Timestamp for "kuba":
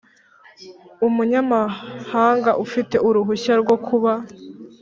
3.85-4.13